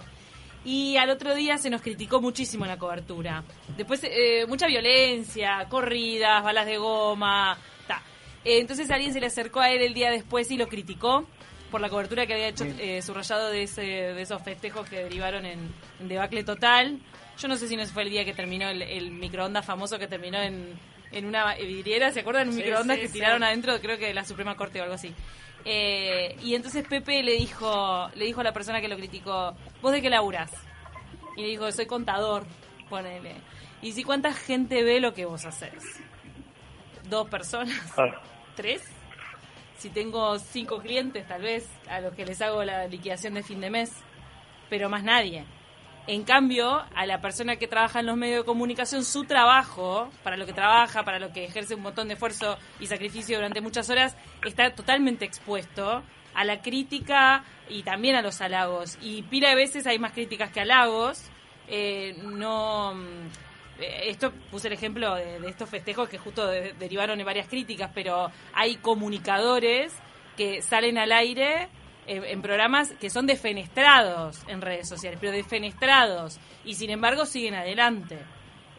Y 0.64 0.98
al 0.98 1.10
otro 1.10 1.36
día 1.36 1.58
se 1.58 1.70
nos 1.70 1.82
criticó 1.82 2.22
muchísimo 2.22 2.66
la 2.66 2.78
cobertura. 2.78 3.44
Después, 3.76 4.02
eh, 4.04 4.46
mucha 4.48 4.68
violencia, 4.68 5.66
corridas, 5.70 6.44
balas 6.44 6.66
de 6.66 6.78
goma. 6.78 7.58
Ta. 7.86 8.02
Eh, 8.44 8.60
entonces 8.60 8.90
alguien 8.92 9.14
se 9.14 9.20
le 9.20 9.28
acercó 9.28 9.60
a 9.60 9.70
él 9.72 9.82
el 9.82 9.94
día 9.94 10.10
después 10.10 10.50
y 10.52 10.58
lo 10.58 10.68
criticó 10.68 11.26
por 11.72 11.82
la 11.82 11.90
cobertura 11.90 12.26
que 12.26 12.34
había 12.34 12.48
hecho 12.48 12.66
eh, 12.66 13.02
subrayado 13.02 13.50
de, 13.50 13.64
ese, 13.64 13.82
de 13.82 14.22
esos 14.22 14.42
festejos 14.42 14.88
que 14.90 15.04
derivaron 15.04 15.46
en, 15.46 15.60
en 16.00 16.08
debacle 16.08 16.44
total. 16.44 17.00
Yo 17.38 17.48
no 17.48 17.56
sé 17.58 17.68
si 17.68 17.76
no 17.76 17.86
fue 17.88 18.04
el 18.04 18.10
día 18.10 18.26
que 18.26 18.34
terminó 18.34 18.68
el, 18.70 18.82
el 18.82 19.12
microondas 19.12 19.66
famoso 19.66 20.00
que 20.00 20.08
terminó 20.08 20.42
en, 20.42 20.74
en 21.12 21.26
una 21.26 21.54
vidriera. 21.56 22.12
¿Se 22.12 22.22
acuerdan? 22.22 22.48
Un 22.50 22.56
Sí, 22.56 22.62
microondas 22.64 22.96
sí, 22.98 23.02
que 23.02 23.08
sí. 23.08 23.14
tiraron 23.14 23.44
adentro, 23.44 23.80
creo 23.82 23.98
que 23.98 24.08
de 24.08 24.14
la 24.14 24.24
Suprema 24.26 24.56
Corte 24.56 24.80
o 24.80 24.84
algo 24.84 24.96
así. 24.96 25.14
Eh, 25.66 26.36
y 26.44 26.56
entonces 26.56 26.88
Pepe 26.88 27.22
le 27.24 27.34
dijo, 27.34 28.10
le 28.16 28.26
dijo 28.26 28.42
a 28.42 28.44
la 28.44 28.54
persona 28.54 28.80
que 28.82 28.88
lo 28.88 28.96
criticó, 28.96 29.54
¿vos 29.82 29.92
de 29.92 30.02
qué 30.02 30.10
laburás? 30.10 30.52
Y 31.36 31.42
le 31.42 31.48
dijo, 31.50 31.72
soy 31.72 31.86
contador, 31.86 32.46
ponele. 32.90 33.36
Y 33.82 33.92
si 33.92 34.04
cuánta 34.04 34.34
gente 34.34 34.82
ve 34.84 35.00
lo 35.00 35.14
que 35.14 35.26
vos 35.26 35.46
haces. 35.46 35.74
Dos 37.10 37.30
personas, 37.30 37.80
Ah, 37.98 38.22
tres. 38.56 38.82
Si 39.78 39.90
tengo 39.90 40.38
cinco 40.40 40.80
clientes, 40.80 41.28
tal 41.28 41.42
vez, 41.42 41.70
a 41.90 42.02
los 42.02 42.14
que 42.14 42.26
les 42.26 42.42
hago 42.42 42.64
la 42.64 42.88
liquidación 42.88 43.36
de 43.36 43.44
fin 43.44 43.62
de 43.62 43.70
mes. 43.70 43.92
Pero 44.70 44.90
más 44.90 45.04
nadie. 45.04 45.46
En 46.08 46.24
cambio, 46.24 46.84
a 46.96 47.06
la 47.06 47.20
persona 47.20 47.58
que 47.58 47.68
trabaja 47.68 48.00
en 48.00 48.06
los 48.06 48.16
medios 48.16 48.40
de 48.40 48.46
comunicación, 48.46 49.04
su 49.04 49.26
trabajo, 49.26 50.10
para 50.24 50.38
lo 50.38 50.46
que 50.46 50.54
trabaja, 50.54 51.04
para 51.04 51.20
lo 51.20 51.34
que 51.34 51.44
ejerce 51.44 51.76
un 51.76 51.82
montón 51.82 52.08
de 52.08 52.14
esfuerzo 52.14 52.58
y 52.80 52.88
sacrificio 52.88 53.38
durante 53.38 53.60
muchas 53.60 53.90
horas, 53.90 54.16
está 54.46 54.74
totalmente 54.74 55.26
expuesto 55.26 56.02
a 56.34 56.46
la 56.46 56.62
crítica 56.62 57.44
y 57.68 57.84
también 57.84 58.16
a 58.16 58.22
los 58.22 58.40
halagos. 58.40 58.98
Y 59.02 59.24
pila 59.24 59.50
de 59.50 59.56
veces 59.56 59.86
hay 59.86 60.00
más 60.00 60.14
críticas 60.14 60.52
que 60.52 60.62
halagos. 60.62 61.24
Eh, 61.68 62.16
no. 62.24 62.94
Eh, 63.80 64.04
Esto 64.10 64.32
puse 64.52 64.68
el 64.68 64.74
ejemplo 64.74 65.16
de, 65.16 65.38
estos 65.48 65.70
festejos 65.70 66.10
que 66.10 66.18
justo 66.18 66.48
de- 66.48 66.74
derivaron 66.74 67.20
en 67.20 67.26
varias 67.26 67.48
críticas, 67.48 67.92
pero 67.94 68.32
hay 68.54 68.76
comunicadores 68.78 69.94
que 70.36 70.62
salen 70.62 70.98
al 70.98 71.12
aire 71.12 71.70
eh, 72.08 72.22
en 72.28 72.42
programas 72.42 72.92
que 73.00 73.10
son 73.10 73.26
defenestrados 73.28 74.42
en 74.48 74.62
redes 74.62 74.88
sociales, 74.88 75.18
pero 75.20 75.32
defenestrados, 75.34 76.40
y 76.64 76.76
sin 76.76 76.90
embargo 76.90 77.26
siguen 77.26 77.56
adelante. 77.56 78.18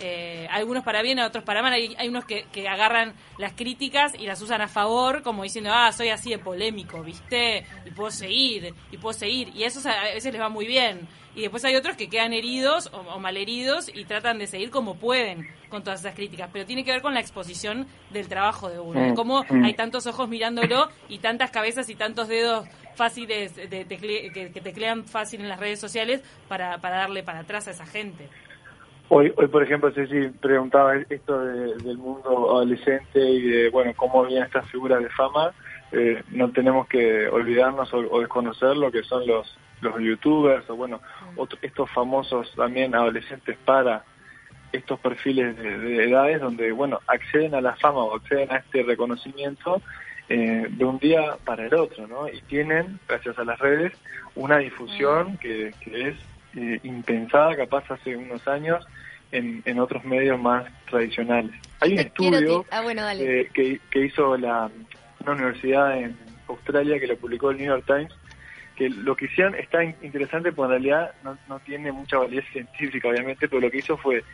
Eh, 0.01 0.47
algunos 0.51 0.85
para 0.85 1.03
bien, 1.03 1.19
otros 1.19 1.43
para 1.45 1.61
mal. 1.63 1.73
Hay, 1.73 1.95
hay 1.99 2.09
unos 2.09 2.25
que, 2.25 2.45
que 2.53 2.69
agarran 2.69 3.15
las 3.37 3.53
críticas 3.55 4.13
y 4.19 4.27
las 4.27 4.41
usan 4.41 4.61
a 4.61 4.69
favor, 4.69 5.23
como 5.23 5.43
diciendo, 5.43 5.71
ah, 5.73 5.91
soy 5.93 6.11
así 6.11 6.31
de 6.31 6.39
polémico, 6.39 7.03
¿viste? 7.03 7.65
Y 7.85 7.91
puedo 7.91 8.11
seguir, 8.11 8.75
y 8.93 8.97
puedo 8.97 9.13
seguir. 9.13 9.49
Y 9.57 9.65
a 9.65 9.67
esos 9.67 9.85
a 9.87 10.05
veces 10.05 10.33
les 10.33 10.41
va 10.41 10.49
muy 10.49 10.67
bien. 10.67 11.09
Y 11.35 11.43
después 11.43 11.65
hay 11.65 11.77
otros 11.77 11.97
que 11.97 12.09
quedan 12.09 12.33
heridos 12.33 12.89
o, 12.93 12.99
o 12.99 13.19
malheridos 13.21 13.89
y 13.95 14.05
tratan 14.07 14.39
de 14.39 14.47
seguir 14.49 14.71
como 14.71 14.97
pueden 14.97 15.49
con 15.69 15.85
todas 15.85 16.01
esas 16.01 16.15
críticas. 16.15 16.51
Pero 16.53 16.65
tiene 16.67 16.85
que 16.85 16.91
ver 16.91 17.03
con 17.03 17.15
la 17.15 17.21
exposición 17.21 17.87
del 18.11 18.29
trabajo 18.29 18.69
de 18.69 18.81
uno. 18.81 18.99
Mm, 19.01 19.09
de 19.11 19.15
Cómo 19.15 19.45
mm. 19.49 19.65
hay 19.65 19.75
tantos 19.75 20.07
ojos 20.07 20.29
mirándolo 20.29 20.89
y 21.09 21.19
tantas 21.19 21.51
cabezas 21.51 21.89
y 21.91 21.95
tantos 21.95 22.27
dedos 22.29 22.67
fáciles 22.97 23.55
de 23.55 23.87
tecle- 23.87 24.33
que, 24.33 24.51
que 24.51 24.61
teclean 24.61 25.05
fácil 25.05 25.41
en 25.41 25.49
las 25.49 25.61
redes 25.61 25.79
sociales 25.79 26.23
para, 26.49 26.79
para 26.79 26.97
darle 26.99 27.23
para 27.23 27.41
atrás 27.41 27.69
a 27.69 27.71
esa 27.71 27.87
gente. 27.87 28.29
Hoy, 29.11 29.33
hoy 29.37 29.47
por 29.47 29.63
ejemplo, 29.63 29.91
Ceci 29.93 30.29
preguntaba 30.41 30.97
esto 31.09 31.41
de- 31.41 31.79
del 31.81 31.97
mundo 31.99 32.51
adolescente 32.51 33.19
y 33.19 33.41
de, 33.41 33.71
bueno, 33.71 33.93
cómo 33.97 34.25
vienen 34.27 34.45
estas 34.45 34.67
figuras 34.71 35.03
de 35.03 35.09
fama. 35.11 35.53
Eh, 35.93 36.23
no 36.33 36.51
tenemos 36.51 36.87
que 36.89 37.27
olvidarnos 37.29 37.93
o, 37.95 37.99
o 38.11 38.21
desconocer 38.21 38.77
lo 38.77 38.93
que 38.93 39.03
son 39.05 39.27
los, 39.27 39.57
los 39.81 39.99
youtubers 39.99 40.69
o, 40.69 40.77
bueno, 40.77 41.01
otro- 41.37 41.59
estos 41.63 41.91
famosos 41.91 42.53
también 42.55 42.95
adolescentes 42.95 43.57
para 43.65 44.05
estos 44.73 45.01
perfiles 45.01 45.57
de, 45.57 45.79
de 45.79 46.11
edades 46.11 46.43
donde, 46.43 46.71
bueno, 46.73 47.01
acceden 47.07 47.55
a 47.55 47.63
la 47.63 47.75
fama 47.77 48.01
o 48.05 48.15
acceden 48.17 48.53
a 48.53 48.57
este 48.57 48.83
reconocimiento 48.83 49.81
eh, 50.29 50.67
de 50.69 50.85
un 50.85 50.99
día 50.99 51.39
para 51.47 51.65
el 51.65 51.73
otro, 51.73 52.07
¿no? 52.07 52.29
Y 52.29 52.43
tienen, 52.43 53.01
gracias 53.09 53.39
a 53.39 53.45
las 53.45 53.59
redes, 53.59 53.95
una 54.35 54.59
difusión 54.59 55.39
que, 55.39 55.73
que 55.81 56.09
es 56.09 56.17
eh, 56.57 56.81
impensada 56.83 57.57
capaz 57.57 57.91
hace 57.91 58.17
unos 58.17 58.47
años 58.49 58.85
en, 59.33 59.63
en 59.65 59.79
otros 59.79 60.05
medios 60.05 60.41
más 60.41 60.65
tradicionales. 60.91 61.53
Hay 61.81 61.93
un 61.93 61.99
estudio 62.01 62.65
Ah, 62.71 62.81
bueno, 62.83 63.03
eh, 63.11 63.51
que, 63.53 63.81
que 63.91 64.07
hizo 64.07 64.37
la, 64.37 64.71
una 65.21 65.33
universidad 65.33 65.99
en 65.99 66.17
Australia 66.49 66.99
que 66.99 67.07
lo 67.07 67.17
publicó 67.17 67.51
el 67.51 67.59
New 67.59 67.67
York 67.67 67.85
Times, 67.87 68.13
que 68.77 68.89
lo 68.89 69.15
que 69.17 69.27
hicieron 69.27 69.55
está 69.55 69.85
in- 69.85 69.95
interesante 70.03 70.53
porque 70.53 70.75
en 70.77 70.83
realidad 70.83 71.13
no, 71.25 71.37
no 71.49 71.59
tiene 71.61 71.93
mucha 71.93 72.19
validez 72.19 72.45
científica, 72.53 73.09
obviamente, 73.09 73.49
pero 73.49 73.61
lo 73.61 73.71
que 73.71 73.79
hizo 73.79 73.97
fue, 73.99 74.25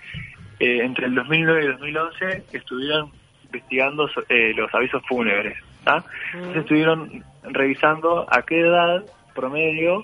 eh, 0.60 0.78
entre 0.82 1.06
el 1.06 1.14
2009 1.14 1.62
y 1.62 1.66
el 1.66 1.72
2011, 1.72 2.44
estuvieron 2.52 3.10
investigando 3.44 4.08
eh, 4.28 4.52
los 4.54 4.72
avisos 4.74 5.02
fúnebres. 5.08 5.58
¿tá? 5.84 6.04
Entonces 6.32 6.62
estuvieron 6.62 7.24
revisando 7.42 8.26
a 8.32 8.42
qué 8.42 8.60
edad 8.60 9.04
promedio 9.34 10.02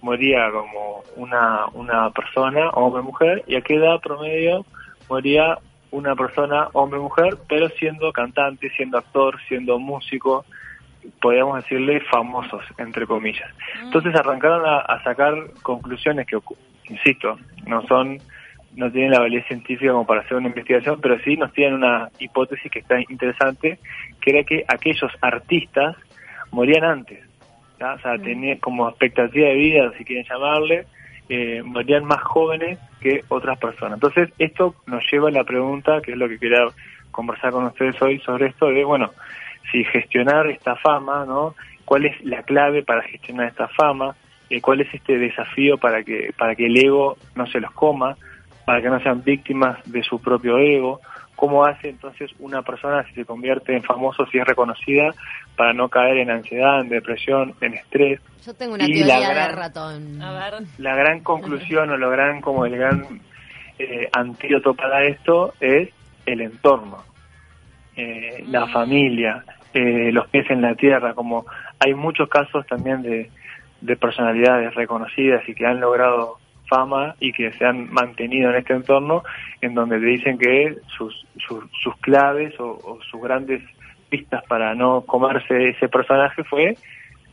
moría 0.00 0.50
como 0.50 1.02
una, 1.16 1.66
una 1.72 2.10
persona, 2.10 2.70
hombre 2.70 3.00
o 3.00 3.04
mujer, 3.04 3.44
y 3.46 3.56
a 3.56 3.60
qué 3.60 3.74
edad 3.74 4.00
promedio 4.00 4.64
moría 5.08 5.58
una 5.90 6.14
persona, 6.14 6.68
hombre 6.72 6.98
o 6.98 7.04
mujer, 7.04 7.38
pero 7.48 7.68
siendo 7.70 8.12
cantante, 8.12 8.70
siendo 8.76 8.98
actor, 8.98 9.38
siendo 9.48 9.78
músico, 9.78 10.44
podríamos 11.20 11.62
decirle 11.62 12.00
famosos, 12.00 12.62
entre 12.76 13.06
comillas. 13.06 13.50
Entonces 13.82 14.14
arrancaron 14.14 14.66
a, 14.66 14.78
a 14.80 15.02
sacar 15.02 15.34
conclusiones 15.62 16.26
que, 16.26 16.38
insisto, 16.88 17.38
no 17.66 17.86
son 17.86 18.18
no 18.78 18.92
tienen 18.92 19.10
la 19.10 19.20
validez 19.20 19.46
científica 19.46 19.90
como 19.90 20.06
para 20.06 20.20
hacer 20.20 20.36
una 20.36 20.48
investigación, 20.48 21.00
pero 21.00 21.18
sí 21.24 21.36
nos 21.36 21.52
tienen 21.52 21.74
una 21.74 22.10
hipótesis 22.20 22.70
que 22.70 22.78
está 22.78 23.00
interesante, 23.00 23.78
que 24.20 24.30
era 24.30 24.44
que 24.44 24.64
aquellos 24.68 25.10
artistas 25.20 25.96
morían 26.52 26.84
antes, 26.84 27.27
o 27.80 27.98
sea, 28.00 28.18
tenían 28.18 28.58
como 28.58 28.88
expectativa 28.88 29.48
de 29.48 29.54
vida, 29.54 29.92
si 29.96 30.04
quieren 30.04 30.26
llamarle, 30.28 30.86
eh, 31.28 31.62
morían 31.64 32.04
más 32.04 32.22
jóvenes 32.22 32.78
que 33.00 33.22
otras 33.28 33.58
personas. 33.58 33.94
Entonces, 33.94 34.30
esto 34.38 34.74
nos 34.86 35.02
lleva 35.10 35.28
a 35.28 35.32
la 35.32 35.44
pregunta, 35.44 36.00
que 36.00 36.12
es 36.12 36.18
lo 36.18 36.28
que 36.28 36.38
quería 36.38 36.64
conversar 37.10 37.52
con 37.52 37.64
ustedes 37.64 38.00
hoy 38.02 38.18
sobre 38.20 38.46
esto, 38.46 38.66
de, 38.68 38.84
bueno, 38.84 39.10
si 39.70 39.84
gestionar 39.84 40.46
esta 40.48 40.76
fama, 40.76 41.24
¿no? 41.26 41.54
¿Cuál 41.84 42.06
es 42.06 42.24
la 42.24 42.42
clave 42.42 42.82
para 42.82 43.02
gestionar 43.02 43.48
esta 43.48 43.68
fama? 43.68 44.14
Eh, 44.50 44.60
¿Cuál 44.60 44.80
es 44.80 44.92
este 44.94 45.18
desafío 45.18 45.78
para 45.78 46.02
que, 46.02 46.32
para 46.36 46.54
que 46.54 46.66
el 46.66 46.76
ego 46.76 47.16
no 47.34 47.46
se 47.46 47.60
los 47.60 47.70
coma? 47.72 48.16
para 48.68 48.82
que 48.82 48.90
no 48.90 49.00
sean 49.00 49.24
víctimas 49.24 49.78
de 49.90 50.02
su 50.02 50.20
propio 50.20 50.58
ego. 50.58 51.00
¿Cómo 51.38 51.64
hace 51.64 51.88
entonces 51.90 52.32
una 52.40 52.62
persona 52.62 53.04
si 53.04 53.14
se 53.14 53.24
convierte 53.24 53.72
en 53.76 53.84
famoso, 53.84 54.26
si 54.26 54.38
es 54.38 54.44
reconocida, 54.44 55.14
para 55.56 55.72
no 55.72 55.88
caer 55.88 56.18
en 56.18 56.30
ansiedad, 56.30 56.80
en 56.80 56.88
depresión, 56.88 57.54
en 57.60 57.74
estrés? 57.74 58.20
Yo 58.44 58.52
tengo 58.54 58.74
una 58.74 58.84
Y 58.86 58.92
teoría 58.92 59.20
la 59.20 59.30
gran- 59.30 59.48
de 59.50 59.54
ratón. 59.54 60.20
A 60.22 60.32
ver. 60.32 60.62
La 60.78 60.96
gran 60.96 61.20
conclusión 61.20 61.90
o 61.90 61.96
lo 61.96 62.10
gran, 62.10 62.40
como 62.40 62.66
el 62.66 62.76
gran 62.76 63.20
eh, 63.78 64.08
antídoto 64.12 64.74
para 64.74 65.04
esto 65.04 65.54
es 65.60 65.90
el 66.26 66.40
entorno, 66.40 67.04
eh, 67.96 68.42
la 68.48 68.66
familia, 68.66 69.44
eh, 69.74 70.10
los 70.12 70.26
pies 70.30 70.50
en 70.50 70.60
la 70.60 70.74
tierra, 70.74 71.14
como 71.14 71.46
hay 71.78 71.94
muchos 71.94 72.28
casos 72.28 72.66
también 72.66 73.02
de, 73.02 73.30
de 73.80 73.96
personalidades 73.96 74.74
reconocidas 74.74 75.48
y 75.48 75.54
que 75.54 75.66
han 75.66 75.78
logrado 75.78 76.38
fama 76.68 77.14
y 77.20 77.32
que 77.32 77.50
se 77.52 77.64
han 77.64 77.90
mantenido 77.92 78.50
en 78.50 78.56
este 78.56 78.74
entorno, 78.74 79.22
en 79.60 79.74
donde 79.74 79.98
te 79.98 80.06
dicen 80.06 80.38
que 80.38 80.76
sus, 80.96 81.26
sus, 81.46 81.64
sus 81.82 81.96
claves 81.98 82.58
o, 82.60 82.66
o 82.84 82.98
sus 83.10 83.20
grandes 83.20 83.62
pistas 84.08 84.42
para 84.48 84.74
no 84.74 85.02
comerse 85.02 85.70
ese 85.70 85.88
personaje 85.88 86.44
fue 86.44 86.76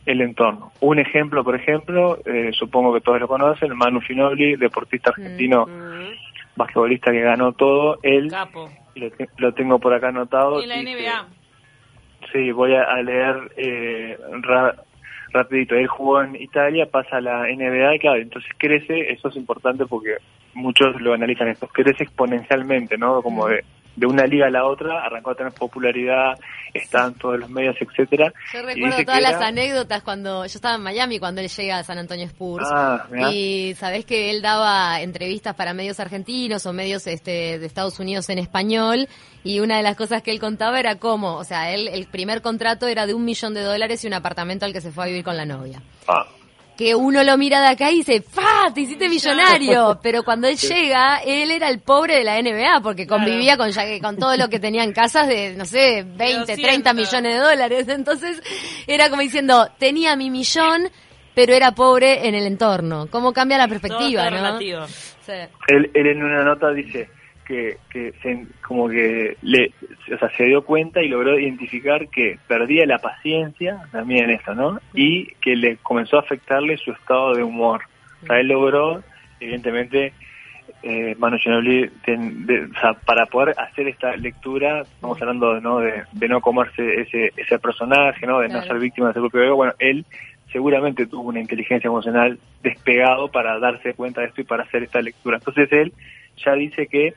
el 0.06 0.20
entorno. 0.20 0.72
Un 0.80 0.98
ejemplo, 0.98 1.42
por 1.44 1.54
ejemplo, 1.56 2.18
eh, 2.24 2.50
supongo 2.52 2.92
que 2.94 3.00
todos 3.00 3.20
lo 3.20 3.28
conocen, 3.28 3.76
Manu 3.76 4.00
Ginobili, 4.00 4.56
deportista 4.56 5.10
argentino, 5.10 5.66
Mm, 5.66 6.14
basquetbolista 6.56 7.10
que 7.12 7.20
ganó 7.20 7.52
todo, 7.52 7.98
él, 8.02 8.28
Capo. 8.30 8.70
y 8.94 9.00
lo, 9.00 9.10
te- 9.10 9.28
lo 9.38 9.52
tengo 9.52 9.78
por 9.78 9.92
acá 9.94 10.08
anotado. 10.08 10.62
En 10.62 10.68
la 10.68 10.76
dice- 10.76 10.96
NBA. 11.02 11.26
Sí, 12.32 12.50
voy 12.52 12.74
a, 12.74 12.82
a 12.84 13.02
leer 13.02 13.36
eh, 13.56 14.18
ra- 14.42 14.74
rapidito. 15.32 15.74
Él 15.74 15.86
jugó 15.86 16.22
en 16.22 16.36
Italia, 16.36 16.86
pasa 16.90 17.16
a 17.16 17.20
la 17.20 17.42
NBA 17.44 17.96
y 17.96 17.98
claro, 17.98 18.20
entonces 18.20 18.50
crece, 18.58 19.12
eso 19.12 19.28
es 19.28 19.36
importante 19.36 19.86
porque 19.86 20.16
muchos 20.54 21.00
lo 21.00 21.12
analizan 21.12 21.48
esto, 21.48 21.66
crece 21.68 22.04
exponencialmente, 22.04 22.96
¿no? 22.96 23.22
Como 23.22 23.46
de, 23.48 23.64
de 23.96 24.06
una 24.06 24.24
liga 24.24 24.46
a 24.46 24.50
la 24.50 24.66
otra, 24.66 25.04
arrancó 25.04 25.30
a 25.30 25.34
tener 25.34 25.52
popularidad, 25.52 26.38
está 26.74 27.06
en 27.06 27.14
todos 27.14 27.40
los 27.40 27.48
medios, 27.48 27.74
etcétera. 27.80 28.32
Yo 28.52 28.62
recuerdo 28.62 29.04
todas 29.04 29.22
las 29.22 29.40
anécdotas 29.40 30.02
cuando 30.02 30.44
yo 30.44 30.52
estaba 30.54 30.76
en 30.76 30.82
Miami, 30.82 31.18
cuando 31.18 31.40
él 31.40 31.48
llega 31.48 31.78
a 31.78 31.82
San 31.82 31.98
Antonio 31.98 32.26
Spurs. 32.26 32.66
Ah. 32.70 33.06
Y 33.32 33.74
sabés 33.78 34.04
que 34.04 34.30
él 34.30 34.42
daba 34.42 35.00
entrevistas 35.00 35.54
para 35.54 35.72
medios 35.72 35.98
argentinos 35.98 36.66
o 36.66 36.72
medios 36.72 37.06
este, 37.06 37.58
de 37.58 37.66
Estados 37.66 37.98
Unidos 37.98 38.28
en 38.28 38.38
español. 38.38 39.08
Y 39.42 39.60
una 39.60 39.78
de 39.78 39.82
las 39.82 39.96
cosas 39.96 40.22
que 40.22 40.30
él 40.30 40.40
contaba 40.40 40.78
era 40.78 40.96
cómo, 40.96 41.36
o 41.36 41.44
sea, 41.44 41.72
él, 41.72 41.88
el 41.88 42.06
primer 42.06 42.42
contrato 42.42 42.88
era 42.88 43.06
de 43.06 43.14
un 43.14 43.24
millón 43.24 43.54
de 43.54 43.62
dólares 43.62 44.04
y 44.04 44.08
un 44.08 44.14
apartamento 44.14 44.66
al 44.66 44.72
que 44.72 44.80
se 44.80 44.90
fue 44.90 45.04
a 45.04 45.06
vivir 45.06 45.24
con 45.24 45.36
la 45.36 45.46
novia. 45.46 45.80
Ah, 46.08 46.26
Que 46.76 46.94
uno 46.94 47.24
lo 47.24 47.38
mira 47.38 47.60
de 47.62 47.68
acá 47.68 47.90
y 47.90 47.96
dice, 47.96 48.20
¡fa! 48.20 48.70
Te 48.74 48.82
hiciste 48.82 49.08
millonario. 49.08 49.98
Pero 50.02 50.22
cuando 50.24 50.46
él 50.46 50.56
llega, 50.58 51.18
él 51.24 51.50
era 51.50 51.68
el 51.70 51.80
pobre 51.80 52.16
de 52.16 52.24
la 52.24 52.38
NBA 52.38 52.80
porque 52.82 53.06
convivía 53.06 53.56
con, 53.56 53.70
ya 53.70 53.84
que- 53.86 54.00
con 54.00 54.18
todo 54.18 54.36
lo 54.36 54.48
que 54.50 54.60
tenían 54.60 54.92
casas 54.92 55.26
de, 55.26 55.54
no 55.56 55.64
sé, 55.64 56.04
20, 56.06 56.40
200. 56.40 56.62
30 56.62 56.92
millones 56.92 57.34
de 57.34 57.38
dólares. 57.40 57.88
Entonces 57.88 58.42
era 58.86 59.08
como 59.08 59.22
diciendo, 59.22 59.70
tenía 59.78 60.16
mi 60.16 60.28
millón, 60.28 60.90
pero 61.34 61.54
era 61.54 61.72
pobre 61.72 62.28
en 62.28 62.34
el 62.34 62.46
entorno. 62.46 63.06
¿Cómo 63.10 63.32
cambia 63.32 63.56
la 63.56 63.68
perspectiva, 63.68 64.24
Todo 64.24 64.28
está 64.28 64.30
no? 64.30 64.36
relativo. 64.46 64.86
Sí. 64.86 65.32
él, 65.68 65.90
él 65.94 66.06
en 66.06 66.22
una 66.22 66.44
nota 66.44 66.70
dice 66.72 67.08
que, 67.46 67.76
que 67.90 68.12
se, 68.22 68.46
como 68.66 68.88
que 68.88 69.36
le, 69.42 69.72
o 70.14 70.18
sea, 70.18 70.28
se 70.36 70.44
dio 70.44 70.62
cuenta 70.64 71.02
y 71.02 71.08
logró 71.08 71.38
identificar 71.38 72.08
que 72.08 72.38
perdía 72.48 72.84
la 72.86 72.98
paciencia, 72.98 73.78
también 73.92 74.24
en 74.24 74.30
esto, 74.30 74.54
¿no? 74.54 74.80
Y 74.94 75.26
que 75.40 75.54
le 75.56 75.76
comenzó 75.78 76.16
a 76.16 76.20
afectarle 76.20 76.76
su 76.76 76.92
estado 76.92 77.34
de 77.34 77.42
humor. 77.42 77.82
O 78.22 78.26
sea, 78.26 78.40
él 78.40 78.48
logró, 78.48 79.02
evidentemente, 79.40 80.12
eh, 80.82 81.14
Manu 81.18 81.38
Ginobili, 81.38 81.88
ten- 82.04 82.46
de- 82.46 82.64
o 82.64 82.80
sea, 82.80 82.94
para 82.94 83.26
poder 83.26 83.54
hacer 83.58 83.88
esta 83.88 84.16
lectura, 84.16 84.82
estamos 84.82 85.20
hablando 85.20 85.60
¿no? 85.60 85.78
De, 85.80 86.02
de 86.12 86.28
no 86.28 86.40
comerse 86.40 87.00
ese, 87.00 87.32
ese 87.36 87.58
personaje, 87.58 88.26
¿no? 88.26 88.40
de 88.40 88.48
no 88.48 88.62
ser 88.62 88.78
víctima 88.78 89.08
de 89.08 89.14
su 89.14 89.20
propio 89.20 89.42
ego, 89.42 89.56
bueno, 89.56 89.72
él 89.78 90.04
seguramente 90.52 91.06
tuvo 91.06 91.28
una 91.28 91.40
inteligencia 91.40 91.88
emocional 91.88 92.38
despegado 92.62 93.28
para 93.28 93.58
darse 93.58 93.94
cuenta 93.94 94.20
de 94.20 94.28
esto 94.28 94.40
y 94.40 94.44
para 94.44 94.62
hacer 94.62 94.82
esta 94.84 95.00
lectura. 95.02 95.38
Entonces 95.38 95.70
él 95.72 95.92
ya 96.44 96.54
dice 96.54 96.86
que 96.86 97.14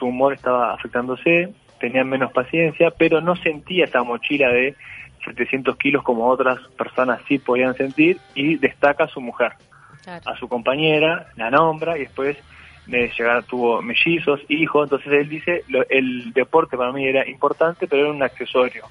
su 0.00 0.06
humor 0.06 0.32
estaba 0.32 0.72
afectándose, 0.72 1.52
tenía 1.78 2.02
menos 2.02 2.32
paciencia, 2.32 2.90
pero 2.90 3.20
no 3.20 3.36
sentía 3.36 3.84
esa 3.84 4.02
mochila 4.02 4.48
de 4.48 4.74
700 5.24 5.76
kilos 5.76 6.02
como 6.02 6.26
otras 6.26 6.58
personas 6.78 7.20
sí 7.28 7.38
podían 7.38 7.74
sentir 7.76 8.18
y 8.34 8.56
destaca 8.56 9.04
a 9.04 9.08
su 9.08 9.20
mujer 9.20 9.52
Claro. 10.02 10.22
a 10.30 10.36
su 10.38 10.48
compañera, 10.48 11.26
la 11.36 11.50
nombra 11.50 11.96
y 11.98 12.00
después 12.00 12.36
de 12.86 13.12
llegar 13.16 13.44
tuvo 13.44 13.82
mellizos, 13.82 14.40
hijos, 14.48 14.84
entonces 14.86 15.12
él 15.12 15.28
dice, 15.28 15.62
lo- 15.68 15.86
el 15.90 16.32
deporte 16.32 16.76
para 16.78 16.90
mí 16.90 17.06
era 17.06 17.28
importante, 17.28 17.86
pero 17.86 18.04
era 18.04 18.10
un 18.10 18.22
accesorio. 18.22 18.84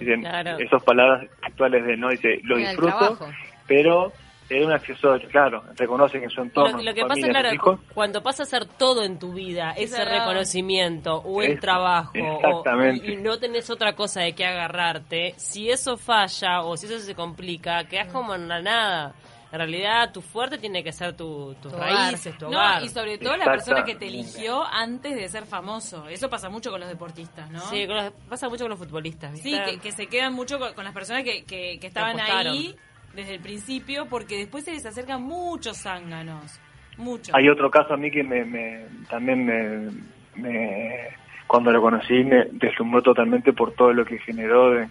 Dicen, 0.00 0.22
Claro. 0.22 0.58
esas 0.58 0.82
palabras 0.82 1.28
actuales 1.42 1.84
de 1.84 1.92
él, 1.94 2.00
no 2.00 2.08
dice, 2.08 2.40
lo 2.44 2.56
disfruto, 2.56 3.18
pero 3.66 4.12
era 4.50 4.66
un 4.66 4.72
accesorio, 4.72 5.28
claro, 5.28 5.62
reconocen 5.76 6.22
en 6.24 6.30
su 6.30 6.40
entorno, 6.42 6.76
Lo, 6.78 6.82
lo 6.84 6.94
que 6.94 7.02
pasa, 7.02 7.14
familia, 7.14 7.30
claro, 7.32 7.48
sus 7.48 7.54
hijos, 7.54 7.80
cuando 7.94 8.22
pasa 8.22 8.42
a 8.42 8.46
ser 8.46 8.66
todo 8.66 9.02
en 9.04 9.18
tu 9.18 9.32
vida, 9.32 9.72
ese 9.72 9.98
verdad. 9.98 10.18
reconocimiento 10.20 11.16
o 11.16 11.42
el 11.42 11.52
Es- 11.52 11.60
trabajo, 11.60 12.12
o- 12.18 12.36
exactamente. 12.38 13.06
y, 13.06 13.12
y 13.12 13.16
no 13.16 13.38
tenés 13.38 13.70
otra 13.70 13.94
cosa 13.94 14.20
de 14.20 14.34
qué 14.34 14.44
agarrarte, 14.46 15.34
si 15.36 15.70
eso 15.70 15.96
falla 15.96 16.60
o 16.62 16.76
si 16.76 16.86
eso 16.86 16.98
se 16.98 17.14
complica, 17.14 17.84
quedás 17.84 18.12
como 18.12 18.34
en 18.34 18.48
la 18.48 18.60
nada. 18.60 19.14
En 19.52 19.58
realidad, 19.58 20.10
tu 20.12 20.20
fuerte 20.20 20.58
tiene 20.58 20.82
que 20.82 20.90
ser 20.90 21.16
tu, 21.16 21.54
tus 21.62 21.70
Tu 21.70 21.78
raíces, 21.78 22.36
tu 22.36 22.46
No, 22.50 22.58
hogar. 22.58 22.82
y 22.82 22.88
sobre 22.88 23.18
todo 23.18 23.36
la 23.36 23.44
persona 23.44 23.84
que 23.84 23.94
te 23.94 24.08
eligió 24.08 24.64
antes 24.64 25.14
de 25.14 25.28
ser 25.28 25.46
famoso. 25.46 26.08
Eso 26.08 26.28
pasa 26.28 26.48
mucho 26.48 26.72
con 26.72 26.80
los 26.80 26.88
deportistas, 26.88 27.48
¿no? 27.52 27.60
Sí, 27.70 27.86
con 27.86 27.94
los- 27.94 28.12
pasa 28.28 28.48
mucho 28.48 28.64
con 28.64 28.70
los 28.70 28.78
futbolistas. 28.80 29.30
¿viste? 29.32 29.48
Sí, 29.50 29.60
que, 29.64 29.78
que 29.78 29.92
se 29.92 30.08
quedan 30.08 30.32
mucho 30.32 30.58
con, 30.58 30.74
con 30.74 30.82
las 30.84 30.92
personas 30.92 31.22
que, 31.22 31.44
que, 31.44 31.78
que 31.80 31.86
estaban 31.86 32.18
ahí 32.18 32.74
desde 33.14 33.34
el 33.34 33.40
principio, 33.40 34.06
porque 34.06 34.36
después 34.38 34.64
se 34.64 34.72
les 34.72 34.84
acercan 34.86 35.22
muchos 35.22 35.78
zánganos. 35.82 36.60
Muchos. 36.96 37.34
Hay 37.34 37.48
otro 37.48 37.70
caso 37.70 37.94
a 37.94 37.96
mí 37.96 38.10
que 38.10 38.22
me, 38.22 38.44
me- 38.44 38.86
también 39.10 39.44
me, 39.44 39.90
me- 40.36 41.08
cuando 41.46 41.70
lo 41.72 41.80
conocí 41.82 42.24
me 42.24 42.44
deslumbró 42.52 43.02
totalmente 43.02 43.52
por 43.52 43.72
todo 43.74 43.92
lo 43.92 44.04
que 44.04 44.18
generó 44.18 44.70
de- 44.70 44.88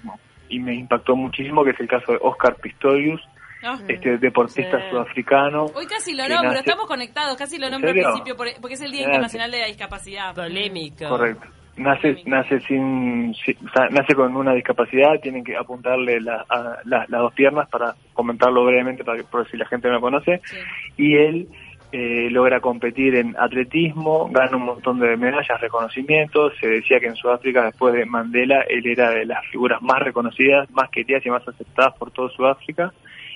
y 0.49 0.59
me 0.59 0.73
impactó 0.75 1.15
muchísimo, 1.15 1.63
que 1.63 1.71
es 1.71 1.79
el 1.79 1.87
caso 1.87 2.11
de 2.11 2.19
Oscar 2.21 2.55
Pistorius, 2.57 3.21
Ah. 3.65 3.79
este 3.87 4.17
deportista 4.17 4.77
Sí. 4.77 4.85
sudafricano. 4.91 5.65
Hoy 5.73 5.85
casi 5.87 6.13
lo 6.13 6.27
nombro, 6.27 6.49
nace- 6.49 6.59
estamos 6.59 6.85
conectados, 6.85 7.37
casi 7.37 7.57
lo 7.57 7.67
¿En 7.67 7.71
nombro 7.71 7.89
al 7.91 7.95
principio 7.95 8.35
por- 8.35 8.49
porque 8.59 8.73
es 8.75 8.81
el 8.81 8.91
Día. 8.91 9.03
Internacional 9.03 9.49
de 9.51 9.59
la 9.61 9.67
Discapacidad. 9.67 10.35
Polémico. 10.35 11.07
Correcto. 11.07 11.47
Nace, 11.75 12.17
nace 12.27 12.59
sin, 12.61 13.33
si- 13.33 13.57
o 13.65 13.69
sea, 13.73 13.89
nace 13.89 14.13
con 14.13 14.35
una 14.35 14.53
discapacidad, 14.53 15.19
tienen 15.21 15.43
que 15.43 15.57
apuntarle 15.57 16.21
la- 16.21 16.45
a- 16.47 16.77
la- 16.85 17.05
las 17.07 17.21
dos 17.21 17.33
piernas 17.33 17.67
para 17.67 17.95
comentarlo 18.13 18.63
brevemente, 18.63 19.03
para 19.03 19.17
que, 19.17 19.23
por 19.23 19.49
si 19.49 19.57
la 19.57 19.65
gente 19.65 19.87
no 19.87 19.95
lo 19.95 20.01
conoce. 20.01 20.39
Sí. 20.43 20.57
y 20.97 21.15
él 21.15 21.47
eh, 21.95 22.27
logra 22.31 22.59
competir 22.59 23.13
en 23.15 23.35
atletismo, 23.37 24.27
gana 24.31 24.57
un 24.57 24.65
montón 24.65 24.99
de 24.99 25.15
medallas, 25.15 25.61
reconocimientos. 25.61 26.53
Se 26.59 26.67
decía 26.67 26.99
que 26.99 27.05
en 27.05 27.15
Sudáfrica, 27.15 27.65
después 27.65 27.93
de 27.93 28.05
Mandela, 28.07 28.61
él 28.61 28.87
era 28.87 29.11
de 29.11 29.25
las 29.27 29.45
figuras 29.51 29.79
más 29.81 29.99
reconocidas, 29.99 30.69
más 30.71 30.89
queridas 30.89 31.23
y 31.23 31.29
más 31.29 31.47
aceptadas 31.47 31.93
por 31.99 32.09
todo 32.09 32.29
Sudáfrica. 32.29 32.91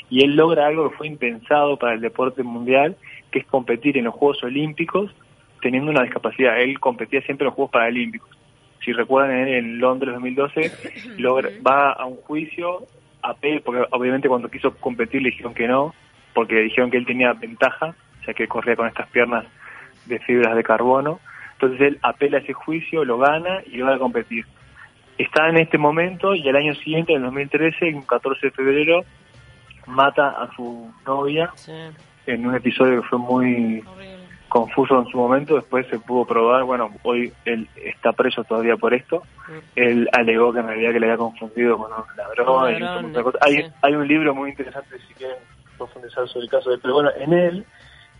Y 0.09 0.23
él 0.23 0.35
logra 0.35 0.65
algo 0.65 0.89
que 0.89 0.97
fue 0.97 1.05
impensado 1.07 1.77
para 1.77 1.93
el 1.93 2.01
deporte 2.01 2.41
mundial, 2.41 2.95
que 3.29 3.39
es 3.39 3.45
competir 3.45 3.95
en 3.97 4.05
los 4.05 4.15
Juegos 4.15 4.43
Olímpicos 4.43 5.13
teniendo 5.61 5.91
una 5.91 6.03
discapacidad. 6.03 6.59
Él 6.59 6.79
competía 6.79 7.21
siempre 7.21 7.45
en 7.45 7.47
los 7.47 7.55
Juegos 7.55 7.71
Paralímpicos. 7.71 8.29
Si 8.83 8.93
recuerdan, 8.93 9.47
en 9.47 9.79
Londres 9.79 10.13
2012 10.13 10.71
logra, 11.17 11.49
va 11.65 11.91
a 11.91 12.05
un 12.05 12.17
juicio, 12.17 12.85
apel, 13.21 13.61
porque 13.61 13.85
obviamente 13.91 14.29
cuando 14.29 14.49
quiso 14.49 14.75
competir 14.75 15.21
le 15.21 15.29
dijeron 15.31 15.53
que 15.53 15.67
no, 15.67 15.93
porque 16.33 16.61
dijeron 16.61 16.91
que 16.91 16.97
él 16.97 17.05
tenía 17.05 17.33
ventaja, 17.33 17.95
ya 18.25 18.33
que 18.33 18.47
corría 18.47 18.75
con 18.75 18.87
estas 18.87 19.09
piernas 19.09 19.45
de 20.05 20.19
fibras 20.19 20.55
de 20.55 20.63
carbono. 20.63 21.19
Entonces 21.53 21.81
él 21.81 21.99
apela 22.03 22.37
a 22.37 22.41
ese 22.41 22.53
juicio, 22.53 23.03
lo 23.03 23.17
gana 23.17 23.61
y 23.65 23.77
logra 23.77 23.97
competir. 23.97 24.45
Está 25.17 25.49
en 25.49 25.57
este 25.57 25.79
momento 25.79 26.35
y 26.35 26.47
al 26.47 26.55
año 26.55 26.75
siguiente, 26.75 27.13
en 27.13 27.23
2013, 27.23 27.93
un 27.95 28.03
14 28.03 28.47
de 28.47 28.51
febrero, 28.51 29.03
mata 29.87 30.29
a 30.29 30.53
su 30.55 30.93
novia 31.05 31.51
Sí. 31.55 31.71
en 32.27 32.45
un 32.45 32.53
episodio 32.55 33.01
que 33.01 33.07
fue 33.07 33.17
muy 33.17 33.81
Horrible. 33.87 34.16
Confuso 34.49 34.99
en 34.99 35.07
su 35.07 35.17
momento, 35.17 35.55
después 35.55 35.85
se 35.87 35.99
pudo 35.99 36.25
probar, 36.25 36.63
bueno, 36.63 36.89
hoy 37.03 37.33
él 37.45 37.67
está 37.75 38.13
preso 38.13 38.43
todavía 38.43 38.77
por 38.77 38.93
esto, 38.93 39.23
él 39.75 40.09
alegó 40.13 40.53
que 40.53 40.59
en 40.59 40.67
realidad 40.67 40.93
que 40.93 40.99
le 40.99 41.05
había 41.07 41.17
confundido 41.17 41.77
con 41.77 41.91
un 41.91 42.17
ladrón, 42.17 42.45
y 43.09 43.23
cosas. 43.23 43.41
Hay, 43.43 43.55
hay 43.81 43.93
un 43.95 44.07
libro 44.07 44.33
muy 44.35 44.49
interesante 44.51 44.97
si 45.07 45.13
quieren 45.15 45.37
profundizar 45.77 46.27
sobre 46.27 46.45
el 46.45 46.49
caso 46.51 46.69
de 46.69 46.75
él, 46.75 46.81
pero 46.81 46.93
bueno, 46.95 47.09
en 47.17 47.33
él 47.33 47.65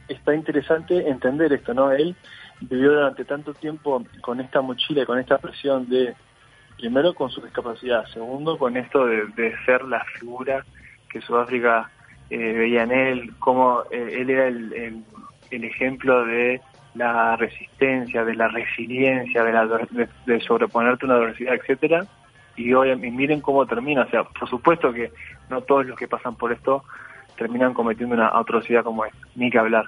está 0.08 0.36
interesante 0.36 1.08
entender 1.10 1.52
esto, 1.54 1.74
¿no? 1.74 1.92
Él 1.92 2.16
vivió 2.62 2.92
durante 2.94 3.26
tanto 3.26 3.54
tiempo 3.54 4.04
con 4.22 4.40
esta 4.42 4.62
mochila 4.62 5.04
y 5.04 5.06
con 5.06 5.20
esta 5.20 5.38
presión 5.38 5.88
de, 5.90 6.14
primero 6.78 7.14
con 7.14 7.30
su 7.30 7.42
discapacidad, 7.42 8.06
segundo 8.08 8.58
con 8.58 8.78
esto 8.78 9.06
de, 9.06 9.26
de 9.36 9.54
ser 9.66 9.84
la 9.84 10.04
figura 10.20 10.64
que 11.10 11.22
Sudáfrica 11.22 11.90
eh, 12.30 12.38
veía 12.54 12.84
en 12.84 12.92
él, 12.92 13.34
como 13.40 13.84
eh, 13.92 14.18
él 14.20 14.30
era 14.30 14.48
el, 14.48 14.74
el- 14.74 15.04
el 15.52 15.64
ejemplo 15.64 16.26
de 16.26 16.62
la 16.96 17.36
resistencia, 17.36 18.26
de 18.26 18.36
la 18.36 18.48
resiliencia, 18.48 19.44
de, 19.44 19.52
la, 19.52 19.66
de, 19.66 20.10
de 20.26 20.40
sobreponerte 20.42 21.06
a 21.06 21.10
una 21.10 21.16
adversidad, 21.16 21.56
etcétera. 21.56 22.06
Y 22.56 22.74
hoy 22.74 22.92
y 22.92 23.12
miren 23.12 23.40
cómo 23.42 23.66
termina. 23.66 24.02
O 24.02 24.10
sea, 24.10 24.24
por 24.24 24.50
supuesto 24.50 24.92
que 24.92 25.12
no 25.50 25.62
todos 25.62 25.86
los 25.86 25.98
que 25.98 26.08
pasan 26.08 26.36
por 26.36 26.52
esto 26.52 26.84
terminan 27.38 27.74
cometiendo 27.74 28.16
una 28.16 28.30
atrocidad 28.30 28.84
como 28.84 29.06
esta, 29.06 29.20
ni 29.36 29.52
que 29.52 29.60
hablar. 29.60 29.86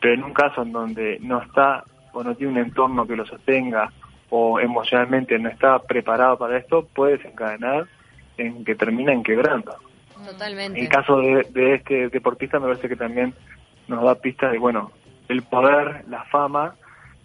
Pero 0.00 0.14
en 0.14 0.24
un 0.24 0.34
caso 0.34 0.62
en 0.62 0.72
donde 0.72 1.18
no 1.22 1.40
está 1.40 1.84
o 2.12 2.22
no 2.22 2.34
tiene 2.34 2.52
un 2.52 2.58
entorno 2.58 3.06
que 3.06 3.16
lo 3.16 3.24
sostenga 3.24 3.90
o 4.28 4.60
emocionalmente 4.60 5.38
no 5.38 5.48
está 5.48 5.78
preparado 5.80 6.36
para 6.36 6.58
esto, 6.58 6.86
puede 6.94 7.16
desencadenar 7.16 7.86
en 8.36 8.64
que 8.64 8.74
termina 8.74 9.12
en 9.12 9.22
quebrando. 9.22 9.74
Totalmente. 10.24 10.78
El 10.78 10.88
caso 10.88 11.18
de, 11.18 11.46
de 11.50 11.74
este 11.74 12.08
deportista 12.10 12.58
me 12.58 12.66
parece 12.66 12.88
que 12.88 12.96
también 12.96 13.32
nos 13.88 14.04
da 14.04 14.14
pistas 14.14 14.52
de, 14.52 14.58
bueno, 14.58 14.92
el 15.30 15.42
poder, 15.42 16.04
la 16.08 16.24
fama, 16.24 16.74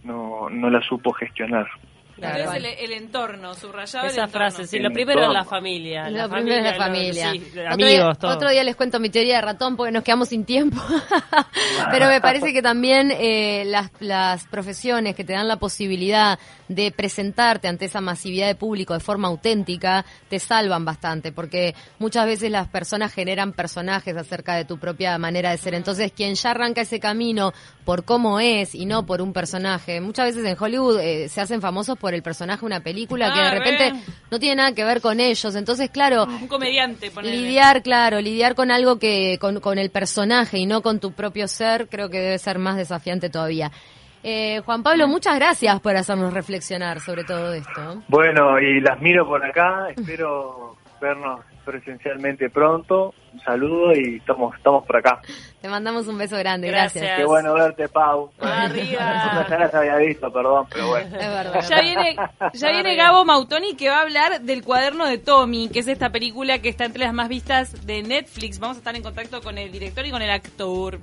no, 0.03 0.49
no 0.49 0.69
la 0.69 0.81
supo 0.81 1.11
gestionar. 1.13 1.67
Claro. 2.15 2.37
Entonces 2.37 2.63
el, 2.79 2.85
el 2.85 2.91
entorno, 2.93 3.53
subrayado 3.55 4.05
el 4.05 4.11
Esa 4.13 4.23
entorno. 4.25 4.47
frase, 4.51 4.67
sí, 4.67 4.77
El 4.77 4.83
lo 4.83 4.91
primero 4.91 5.19
es 5.21 5.27
la 5.27 5.39
entorno. 5.39 5.49
familia. 5.49 6.09
Lo 6.09 6.29
primero 6.29 6.55
es 6.57 6.63
la 6.63 6.71
lo- 6.71 6.77
familia. 6.77 7.31
sí, 7.31 7.43
otro, 7.51 7.67
amigos, 7.73 7.89
día, 7.91 8.13
todo. 8.13 8.31
otro 8.31 8.49
día 8.49 8.63
les 8.63 8.75
cuento 8.75 8.99
mi 8.99 9.09
teoría 9.09 9.35
de 9.35 9.41
ratón 9.41 9.75
porque 9.75 9.91
nos 9.91 10.03
quedamos 10.03 10.29
sin 10.29 10.45
tiempo. 10.45 10.81
Pero 11.91 12.07
me 12.07 12.21
parece 12.21 12.53
que 12.53 12.61
también 12.61 13.11
eh, 13.11 13.63
las, 13.65 13.89
las 13.99 14.45
profesiones 14.47 15.15
que 15.15 15.23
te 15.23 15.33
dan 15.33 15.47
la 15.47 15.57
posibilidad 15.57 16.39
de 16.67 16.91
presentarte 16.91 17.67
ante 17.67 17.85
esa 17.85 18.01
masividad 18.01 18.47
de 18.47 18.55
público 18.55 18.93
de 18.93 18.99
forma 18.99 19.27
auténtica 19.27 20.03
te 20.29 20.39
salvan 20.39 20.83
bastante 20.83 21.31
porque 21.31 21.75
muchas 21.99 22.25
veces 22.25 22.49
las 22.49 22.67
personas 22.67 23.13
generan 23.13 23.53
personajes 23.53 24.15
acerca 24.17 24.55
de 24.55 24.65
tu 24.65 24.77
propia 24.79 25.17
manera 25.17 25.51
de 25.51 25.57
ser. 25.57 25.73
Entonces, 25.75 26.11
quien 26.11 26.35
ya 26.35 26.51
arranca 26.51 26.81
ese 26.81 26.99
camino 26.99 27.53
por 27.83 28.03
cómo 28.03 28.39
es 28.39 28.73
y 28.73 28.85
no 28.85 29.05
por 29.05 29.21
un 29.21 29.31
personaje, 29.33 30.01
muchas 30.01 30.27
veces 30.33 30.45
en 30.45 30.57
Hollywood 30.59 30.99
eh, 30.99 31.29
se 31.29 31.41
hacen 31.41 31.61
famosos 31.61 31.97
por 31.97 32.04
el 32.13 32.21
personaje 32.21 32.59
de 32.61 32.65
una 32.67 32.79
película 32.81 33.33
que 33.33 33.39
Ah, 33.39 33.45
de 33.45 33.51
repente 33.59 33.89
re. 33.91 34.13
no 34.29 34.39
tiene 34.39 34.55
nada 34.57 34.73
que 34.73 34.83
ver 34.83 35.01
con 35.01 35.19
ellos. 35.19 35.55
Entonces, 35.55 35.89
claro, 35.89 36.23
Un 36.25 36.47
comediante, 36.47 37.09
ponele. 37.11 37.35
lidiar, 37.37 37.81
claro, 37.81 38.21
lidiar 38.21 38.53
con 38.55 38.69
algo 38.71 38.99
que, 38.99 39.37
con, 39.39 39.59
con 39.59 39.77
el 39.77 39.89
personaje 39.89 40.57
y 40.57 40.65
no 40.65 40.81
con 40.81 40.99
tu 40.99 41.11
propio 41.13 41.47
ser, 41.47 41.87
creo 41.89 42.09
que 42.09 42.19
debe 42.19 42.37
ser 42.37 42.59
más 42.59 42.77
desafiante 42.77 43.29
todavía. 43.29 43.71
Eh, 44.23 44.61
Juan 44.65 44.81
Pablo, 44.81 45.07
muchas 45.07 45.35
gracias 45.35 45.79
por 45.81 45.95
hacernos 45.95 46.33
reflexionar 46.33 46.99
sobre 46.99 47.23
todo 47.23 47.53
esto. 47.53 48.01
Bueno, 48.07 48.59
y 48.59 48.81
las 48.81 48.99
miro 48.99 49.25
por 49.27 49.45
acá, 49.45 49.89
espero 49.95 50.77
vernos 50.99 51.41
presencialmente 51.65 52.49
pronto. 52.49 53.13
Un 53.33 53.41
saludo 53.41 53.93
y 53.93 54.17
estamos, 54.17 54.55
estamos 54.55 54.85
por 54.85 54.97
acá. 54.97 55.19
Te 55.59 55.67
mandamos 55.67 56.07
un 56.07 56.17
beso 56.17 56.37
grande, 56.37 56.67
gracias. 56.67 57.03
Gracias. 57.03 57.19
Qué 57.19 57.25
bueno 57.25 57.53
verte, 57.53 57.89
Pau. 57.89 58.31
Arriba. 58.39 59.45
Ya 59.49 59.59
las 59.59 59.73
había 59.73 59.97
visto, 59.97 60.31
perdón, 60.31 60.67
pero 60.71 60.87
bueno. 60.87 61.15
Es 61.15 61.27
verdad. 61.27 61.65
Ya 61.69 61.81
viene, 61.81 62.15
ya 62.53 62.71
viene 62.71 62.95
Gabo 62.95 63.25
Mautoni 63.25 63.75
que 63.75 63.89
va 63.89 63.97
a 63.97 64.01
hablar 64.01 64.41
del 64.41 64.63
cuaderno 64.63 65.05
de 65.05 65.17
Tommy, 65.17 65.69
que 65.69 65.79
es 65.79 65.87
esta 65.87 66.09
película 66.09 66.59
que 66.59 66.69
está 66.69 66.85
entre 66.85 67.03
las 67.03 67.13
más 67.13 67.27
vistas 67.29 67.85
de 67.85 68.03
Netflix. 68.03 68.59
Vamos 68.59 68.77
a 68.77 68.79
estar 68.79 68.95
en 68.95 69.03
contacto 69.03 69.41
con 69.41 69.57
el 69.57 69.71
director 69.71 70.05
y 70.05 70.11
con 70.11 70.21
el 70.21 70.29
actor. 70.29 70.99